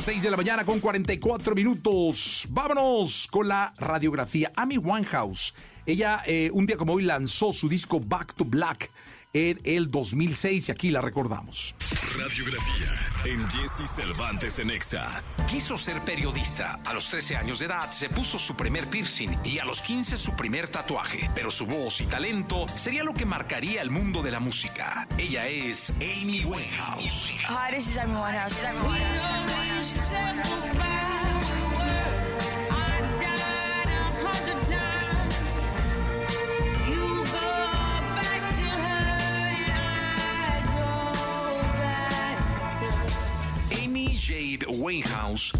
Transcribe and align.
6 0.00 0.22
de 0.22 0.30
la 0.30 0.38
mañana 0.38 0.64
con 0.64 0.80
44 0.80 1.54
minutos. 1.54 2.48
Vámonos 2.48 3.28
con 3.30 3.46
la 3.46 3.74
radiografía. 3.76 4.50
Amy 4.56 4.78
Winehouse. 4.78 5.54
Ella 5.84 6.22
eh, 6.26 6.48
un 6.54 6.64
día 6.64 6.78
como 6.78 6.94
hoy 6.94 7.02
lanzó 7.02 7.52
su 7.52 7.68
disco 7.68 8.00
Back 8.00 8.32
to 8.32 8.46
Black 8.46 8.90
en 9.32 9.60
el 9.64 9.90
2006 9.90 10.68
y 10.68 10.72
aquí 10.72 10.90
la 10.90 11.00
recordamos. 11.00 11.74
Radiografía 12.18 12.88
en 13.24 13.48
Jesse 13.48 13.88
Cervantes 13.88 14.58
en 14.58 14.70
Exa. 14.70 15.22
Quiso 15.48 15.76
ser 15.76 16.02
periodista. 16.04 16.80
A 16.86 16.92
los 16.92 17.08
13 17.10 17.36
años 17.36 17.60
de 17.60 17.66
edad 17.66 17.90
se 17.90 18.08
puso 18.08 18.38
su 18.38 18.54
primer 18.54 18.86
piercing 18.86 19.38
y 19.44 19.58
a 19.58 19.64
los 19.64 19.82
15 19.82 20.16
su 20.16 20.32
primer 20.32 20.68
tatuaje. 20.68 21.30
Pero 21.34 21.50
su 21.50 21.66
voz 21.66 22.00
y 22.00 22.06
talento 22.06 22.66
sería 22.74 23.04
lo 23.04 23.14
que 23.14 23.26
marcaría 23.26 23.82
el 23.82 23.90
mundo 23.90 24.22
de 24.22 24.30
la 24.30 24.40
música. 24.40 25.06
Ella 25.18 25.46
es 25.46 25.90
Amy 26.00 26.44
Winehouse. 26.44 27.32
Hi, 27.48 27.74
this 27.74 27.90
is 27.90 27.98
Amy 27.98 28.14
Winehouse. 28.14 28.54
This 28.54 29.96
is 29.96 30.12
Amy 30.12 30.42
Winehouse. 30.42 31.99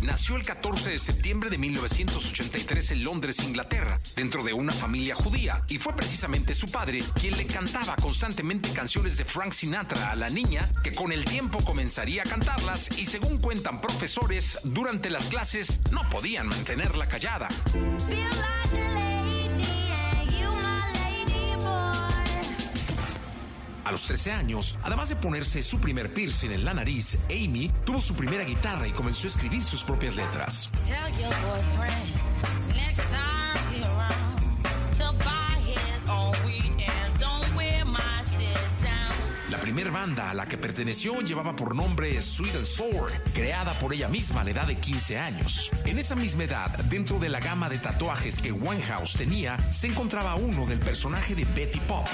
Nació 0.02 0.34
el 0.34 0.42
14 0.42 0.90
de 0.90 0.98
septiembre 0.98 1.48
de 1.48 1.56
1983 1.56 2.90
en 2.90 3.04
Londres, 3.04 3.38
Inglaterra, 3.38 4.00
dentro 4.16 4.42
de 4.42 4.52
una 4.52 4.72
familia 4.72 5.14
judía, 5.14 5.62
y 5.68 5.78
fue 5.78 5.94
precisamente 5.94 6.56
su 6.56 6.68
padre 6.72 6.98
quien 7.20 7.36
le 7.36 7.46
cantaba 7.46 7.94
constantemente 7.94 8.72
canciones 8.72 9.16
de 9.16 9.24
Frank 9.24 9.52
Sinatra 9.52 10.10
a 10.10 10.16
la 10.16 10.28
niña, 10.28 10.68
que 10.82 10.90
con 10.90 11.12
el 11.12 11.24
tiempo 11.24 11.62
comenzaría 11.64 12.22
a 12.22 12.28
cantarlas 12.28 12.98
y 12.98 13.06
según 13.06 13.38
cuentan 13.38 13.80
profesores, 13.80 14.58
durante 14.64 15.08
las 15.08 15.28
clases 15.28 15.78
no 15.92 16.08
podían 16.10 16.48
mantenerla 16.48 17.06
callada. 17.06 17.48
A 23.90 23.92
los 23.92 24.04
13 24.04 24.30
años, 24.30 24.78
además 24.84 25.08
de 25.08 25.16
ponerse 25.16 25.62
su 25.62 25.80
primer 25.80 26.14
piercing 26.14 26.52
en 26.52 26.64
la 26.64 26.72
nariz, 26.72 27.18
Amy 27.28 27.72
tuvo 27.84 28.00
su 28.00 28.14
primera 28.14 28.44
guitarra 28.44 28.86
y 28.86 28.92
comenzó 28.92 29.26
a 29.26 29.30
escribir 29.30 29.64
sus 29.64 29.82
propias 29.82 30.14
letras. 30.14 30.70
La 39.48 39.60
primer 39.60 39.90
banda 39.90 40.30
a 40.30 40.34
la 40.34 40.46
que 40.46 40.56
perteneció 40.56 41.20
llevaba 41.20 41.56
por 41.56 41.74
nombre 41.74 42.22
Sweet 42.22 42.54
and 42.54 42.64
Sour, 42.64 43.10
creada 43.34 43.76
por 43.80 43.92
ella 43.92 44.08
misma 44.08 44.42
a 44.42 44.44
la 44.44 44.50
edad 44.50 44.68
de 44.68 44.76
15 44.76 45.18
años. 45.18 45.72
En 45.84 45.98
esa 45.98 46.14
misma 46.14 46.44
edad, 46.44 46.70
dentro 46.84 47.18
de 47.18 47.28
la 47.28 47.40
gama 47.40 47.68
de 47.68 47.78
tatuajes 47.78 48.38
que 48.38 48.52
Winehouse 48.52 49.14
tenía, 49.14 49.56
se 49.72 49.88
encontraba 49.88 50.36
uno 50.36 50.64
del 50.64 50.78
personaje 50.78 51.34
de 51.34 51.44
Betty 51.44 51.80
Pop. 51.80 52.06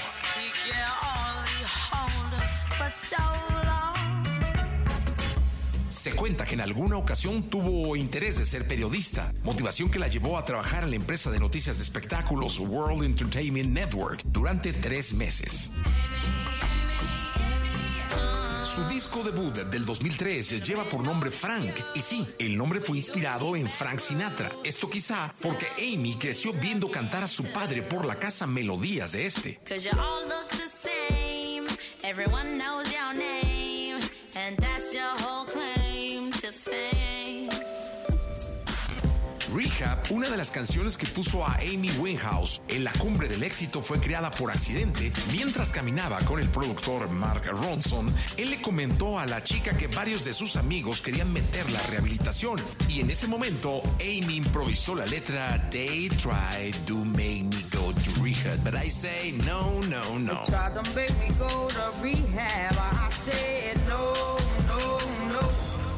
Se 5.89 6.13
cuenta 6.13 6.47
que 6.47 6.55
en 6.55 6.61
alguna 6.61 6.99
ocasión 6.99 7.45
tuvo 7.51 7.97
interés 7.97 8.39
de 8.39 8.45
ser 8.45 8.69
periodista, 8.69 9.33
motivación 9.43 9.91
que 9.91 9.99
la 9.99 10.09
llevó 10.09 10.39
a 10.39 10.45
trabajar 10.45 10.85
en 10.85 10.91
la 10.91 10.97
empresa 10.97 11.31
de 11.31 11.41
noticias 11.41 11.79
de 11.79 11.85
espectáculos 11.85 12.59
World 12.61 13.03
Entertainment 13.03 13.71
Network 13.71 14.23
durante 14.27 14.73
tres 14.73 15.15
meses. 15.15 15.71
Su 18.63 18.87
disco 18.89 19.23
debut 19.23 19.55
del 19.55 19.87
2003 19.87 20.63
lleva 20.63 20.85
por 20.85 21.03
nombre 21.03 21.31
Frank, 21.31 21.75
y 21.95 22.01
sí, 22.03 22.27
el 22.39 22.59
nombre 22.59 22.81
fue 22.81 22.99
inspirado 22.99 23.57
en 23.57 23.71
Frank 23.71 24.01
Sinatra. 24.01 24.51
Esto 24.65 24.91
quizá 24.91 25.35
porque 25.41 25.67
Amy 25.79 26.15
creció 26.17 26.53
viendo 26.53 26.91
cantar 26.91 27.23
a 27.23 27.27
su 27.27 27.45
padre 27.53 27.83
por 27.83 28.05
la 28.05 28.17
casa 28.17 28.47
melodías 28.47 29.13
de 29.13 29.25
este. 29.25 29.61
Everyone 32.09 32.57
knows 32.57 32.93
your 32.93 33.15
name. 33.15 34.01
And 34.37 34.57
that's 34.59 34.95
your 34.95 35.11
whole 35.19 35.45
claim 35.45 36.31
to 36.31 36.53
fame. 36.53 37.51
Rehab, 39.57 39.99
una 40.11 40.29
de 40.29 40.37
las 40.37 40.51
canciones 40.51 40.99
que 40.99 41.07
puso 41.07 41.43
a 41.43 41.55
Amy 41.55 41.91
Winehouse 41.99 42.61
en 42.69 42.85
la 42.85 42.93
cumbre 42.93 43.27
del 43.27 43.43
éxito, 43.43 43.81
fue 43.81 43.99
creada 43.99 44.31
por 44.31 44.51
accidente. 44.51 45.11
Mientras 45.33 45.73
caminaba 45.73 46.21
con 46.21 46.39
el 46.41 46.49
productor 46.51 47.11
Mark 47.11 47.45
Ronson, 47.47 48.15
él 48.37 48.51
le 48.51 48.61
comentó 48.61 49.19
a 49.19 49.25
la 49.25 49.43
chica 49.43 49.75
que 49.75 49.87
varios 49.87 50.25
de 50.25 50.35
sus 50.35 50.57
amigos 50.57 51.01
querían 51.01 51.33
meterla 51.33 51.79
a 51.79 51.87
rehabilitación. 51.87 52.61
Y 52.91 53.01
en 53.01 53.09
ese 53.09 53.29
momento, 53.29 53.83
Amy 54.01 54.37
improvisó 54.37 54.95
la 54.95 55.07
letra 55.07 55.71
They 55.71 56.11
tried 56.11 56.75
to 56.87 57.05
make 57.05 57.45
me 57.45 57.65
go 57.71 57.95
to 57.95 58.23
rehab, 58.23 58.63
but 58.63 58.75
I 58.75 58.91
say 58.91 59.33
no, 59.47 59.81
no, 59.89 60.19
no. 60.19 60.43
Tried 60.45 60.75
to 60.75 60.83
make 60.95 61.17
me 61.19 61.35
go 61.39 61.66
rehab. 62.07 62.77
I 62.77 63.11
said 63.11 63.77
no, 63.89 64.15
no, 64.69 64.99
no. 65.33 65.41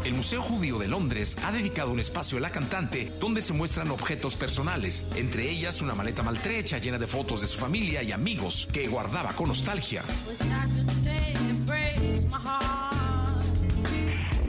El 0.04 0.14
Museo 0.14 0.40
Judío 0.40 0.78
de 0.78 0.88
Londres 0.88 1.36
ha 1.44 1.52
dedicado 1.52 1.90
un 1.90 2.00
espacio 2.00 2.38
a 2.38 2.40
la 2.40 2.50
cantante 2.50 3.12
donde 3.20 3.42
se 3.42 3.52
muestran 3.52 3.90
objetos 3.90 4.36
personales, 4.36 5.06
entre 5.16 5.50
ellas 5.50 5.82
una 5.82 5.94
maleta 5.94 6.22
maltrecha 6.22 6.78
llena 6.78 6.98
de 6.98 7.06
fotos 7.06 7.42
de 7.42 7.46
su 7.46 7.58
familia 7.58 8.02
y 8.02 8.12
amigos 8.12 8.68
que 8.72 8.88
guardaba 8.88 9.34
con 9.34 9.48
nostalgia. 9.48 10.02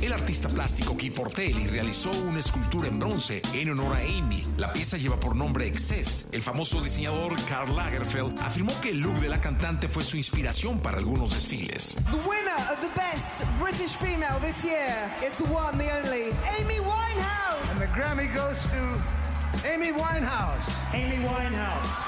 El 0.02 0.14
artista 0.14 0.48
plástico 0.48 0.94
Guy 0.94 1.10
Portelli 1.10 1.68
realizó 1.68 2.10
una 2.12 2.40
escultura 2.40 2.88
en 2.88 3.00
bronce 3.00 3.42
en 3.54 3.70
honor 3.72 3.98
a 3.98 4.00
Amy. 4.00 4.46
La 4.58 4.72
pieza 4.72 4.98
lleva 4.98 5.20
por 5.20 5.36
nombre 5.36 5.68
Excess. 5.68 6.28
El 6.32 6.42
famoso 6.42 6.82
diseñador 6.82 7.36
Karl 7.50 7.76
Lagerfeld 7.76 8.40
afirmó 8.40 8.80
que 8.80 8.92
el 8.92 9.00
look 9.00 9.20
de 9.20 9.28
la 9.28 9.42
cantante 9.42 9.90
fue 9.90 10.04
su 10.04 10.16
inspiración 10.16 10.80
para 10.80 11.00
algunos 11.00 11.34
desfiles. 11.34 11.96
The 12.12 12.18
winner 12.18 12.56
of 12.72 12.80
the 12.80 12.90
best 12.96 13.44
British 13.60 13.96
female 13.98 14.40
this 14.40 14.64
year 14.64 14.96
is 15.22 15.36
the 15.38 15.44
one, 15.54 15.78
the 15.78 15.92
only, 15.92 16.32
Amy 16.60 16.80
Winehouse. 16.80 17.72
And 17.72 17.82
the 17.82 17.88
Grammy 17.88 18.34
goes 18.34 18.62
to 18.68 19.29
Amy 19.66 19.92
Winehouse. 19.92 20.68
Amy 20.94 21.18
Winehouse. 21.26 22.08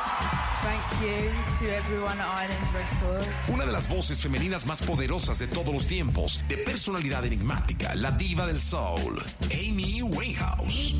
Thank 0.64 1.02
you 1.02 1.32
to 1.60 1.76
everyone 1.76 2.20
at 2.20 2.28
Island 2.44 2.68
Record. 2.74 3.26
Una 3.48 3.66
de 3.66 3.72
las 3.72 3.88
voces 3.88 4.22
femeninas 4.22 4.66
más 4.66 4.82
poderosas 4.82 5.40
de 5.40 5.48
todos 5.48 5.74
los 5.74 5.88
tiempos, 5.88 6.44
de 6.48 6.58
personalidad 6.58 7.26
enigmática, 7.26 7.96
la 7.96 8.12
diva 8.12 8.46
del 8.46 8.60
soul, 8.60 9.22
Amy 9.52 10.02
Winehouse. 10.04 10.96